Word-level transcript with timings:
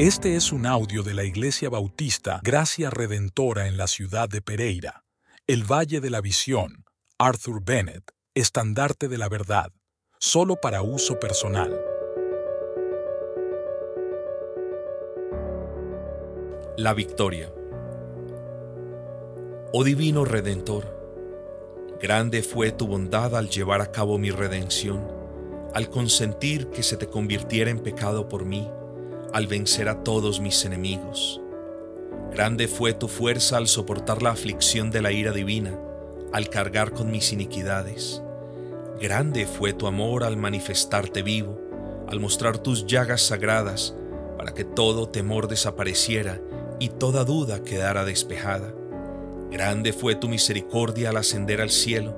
Este 0.00 0.34
es 0.34 0.50
un 0.50 0.64
audio 0.64 1.02
de 1.02 1.12
la 1.12 1.24
Iglesia 1.24 1.68
Bautista 1.68 2.40
Gracia 2.42 2.88
Redentora 2.88 3.66
en 3.66 3.76
la 3.76 3.86
ciudad 3.86 4.30
de 4.30 4.40
Pereira, 4.40 5.04
el 5.46 5.70
Valle 5.70 6.00
de 6.00 6.08
la 6.08 6.22
Visión, 6.22 6.86
Arthur 7.18 7.62
Bennett, 7.62 8.10
estandarte 8.34 9.08
de 9.08 9.18
la 9.18 9.28
verdad, 9.28 9.74
solo 10.18 10.56
para 10.56 10.80
uso 10.80 11.20
personal. 11.20 11.78
La 16.78 16.94
victoria. 16.94 17.52
Oh 19.74 19.84
divino 19.84 20.24
Redentor, 20.24 21.98
grande 22.00 22.42
fue 22.42 22.72
tu 22.72 22.86
bondad 22.86 23.36
al 23.36 23.50
llevar 23.50 23.82
a 23.82 23.92
cabo 23.92 24.16
mi 24.16 24.30
redención, 24.30 25.06
al 25.74 25.90
consentir 25.90 26.70
que 26.70 26.82
se 26.82 26.96
te 26.96 27.06
convirtiera 27.06 27.70
en 27.70 27.80
pecado 27.80 28.30
por 28.30 28.46
mí 28.46 28.66
al 29.32 29.46
vencer 29.46 29.88
a 29.88 30.02
todos 30.02 30.40
mis 30.40 30.64
enemigos. 30.64 31.40
Grande 32.32 32.68
fue 32.68 32.92
tu 32.92 33.08
fuerza 33.08 33.56
al 33.56 33.68
soportar 33.68 34.22
la 34.22 34.30
aflicción 34.30 34.90
de 34.90 35.02
la 35.02 35.12
ira 35.12 35.32
divina, 35.32 35.78
al 36.32 36.48
cargar 36.48 36.92
con 36.92 37.10
mis 37.10 37.32
iniquidades. 37.32 38.22
Grande 39.00 39.46
fue 39.46 39.72
tu 39.72 39.86
amor 39.86 40.24
al 40.24 40.36
manifestarte 40.36 41.22
vivo, 41.22 41.60
al 42.08 42.20
mostrar 42.20 42.58
tus 42.58 42.86
llagas 42.86 43.22
sagradas, 43.22 43.94
para 44.36 44.52
que 44.52 44.64
todo 44.64 45.08
temor 45.08 45.48
desapareciera 45.48 46.40
y 46.78 46.88
toda 46.88 47.24
duda 47.24 47.62
quedara 47.62 48.04
despejada. 48.04 48.72
Grande 49.50 49.92
fue 49.92 50.14
tu 50.14 50.28
misericordia 50.28 51.10
al 51.10 51.16
ascender 51.16 51.60
al 51.60 51.70
cielo, 51.70 52.14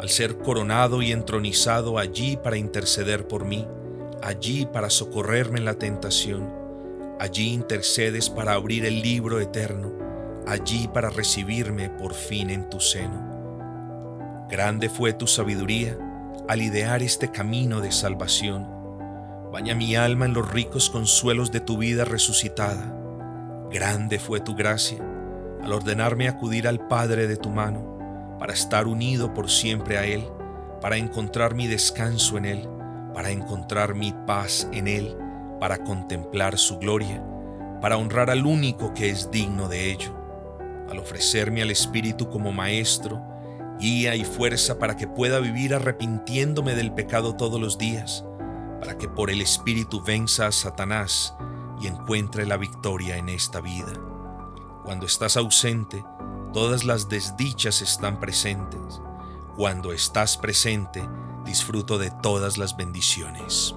al 0.00 0.08
ser 0.08 0.38
coronado 0.38 1.02
y 1.02 1.12
entronizado 1.12 1.98
allí 1.98 2.36
para 2.36 2.56
interceder 2.56 3.26
por 3.26 3.44
mí 3.44 3.66
allí 4.22 4.66
para 4.66 4.90
socorrerme 4.90 5.58
en 5.58 5.64
la 5.64 5.74
tentación, 5.74 6.52
allí 7.18 7.52
intercedes 7.52 8.30
para 8.30 8.54
abrir 8.54 8.84
el 8.84 9.02
libro 9.02 9.40
eterno, 9.40 9.92
allí 10.46 10.88
para 10.88 11.10
recibirme 11.10 11.90
por 11.90 12.14
fin 12.14 12.50
en 12.50 12.68
tu 12.70 12.80
seno. 12.80 14.46
Grande 14.50 14.88
fue 14.88 15.12
tu 15.12 15.26
sabiduría 15.26 15.98
al 16.48 16.62
idear 16.62 17.02
este 17.02 17.30
camino 17.30 17.80
de 17.80 17.92
salvación. 17.92 18.66
Baña 19.52 19.74
mi 19.74 19.96
alma 19.96 20.24
en 20.24 20.34
los 20.34 20.50
ricos 20.50 20.90
consuelos 20.90 21.52
de 21.52 21.60
tu 21.60 21.78
vida 21.78 22.04
resucitada. 22.04 22.94
Grande 23.70 24.18
fue 24.18 24.40
tu 24.40 24.54
gracia 24.54 24.98
al 25.62 25.72
ordenarme 25.72 26.28
acudir 26.28 26.68
al 26.68 26.86
Padre 26.86 27.26
de 27.26 27.36
tu 27.36 27.50
mano, 27.50 28.36
para 28.38 28.52
estar 28.52 28.86
unido 28.86 29.34
por 29.34 29.50
siempre 29.50 29.98
a 29.98 30.06
Él, 30.06 30.24
para 30.80 30.96
encontrar 30.96 31.54
mi 31.54 31.66
descanso 31.66 32.38
en 32.38 32.44
Él 32.44 32.68
para 33.18 33.30
encontrar 33.30 33.96
mi 33.96 34.12
paz 34.12 34.68
en 34.72 34.86
Él, 34.86 35.16
para 35.58 35.84
contemplar 35.84 36.58
su 36.58 36.78
gloria, 36.78 37.24
para 37.80 37.96
honrar 37.96 38.30
al 38.30 38.46
único 38.46 38.94
que 38.94 39.10
es 39.10 39.30
digno 39.30 39.68
de 39.68 39.90
ello, 39.90 40.14
al 40.90 40.98
ofrecerme 40.98 41.62
al 41.62 41.70
Espíritu 41.70 42.28
como 42.28 42.52
Maestro, 42.52 43.22
guía 43.78 44.14
y 44.16 44.24
fuerza 44.24 44.78
para 44.78 44.96
que 44.96 45.06
pueda 45.06 45.38
vivir 45.40 45.74
arrepintiéndome 45.74 46.74
del 46.74 46.92
pecado 46.92 47.36
todos 47.36 47.60
los 47.60 47.78
días, 47.78 48.24
para 48.80 48.98
que 48.98 49.08
por 49.08 49.30
el 49.30 49.40
Espíritu 49.40 50.02
venza 50.02 50.46
a 50.46 50.52
Satanás 50.52 51.34
y 51.80 51.86
encuentre 51.86 52.46
la 52.46 52.56
victoria 52.56 53.16
en 53.16 53.28
esta 53.28 53.60
vida. 53.60 53.92
Cuando 54.84 55.06
estás 55.06 55.36
ausente, 55.36 56.04
todas 56.52 56.84
las 56.84 57.08
desdichas 57.08 57.82
están 57.82 58.18
presentes. 58.18 59.00
Cuando 59.56 59.92
estás 59.92 60.36
presente, 60.36 61.06
disfruto 61.44 61.98
de 61.98 62.10
todas 62.22 62.58
las 62.58 62.76
bendiciones. 62.76 63.74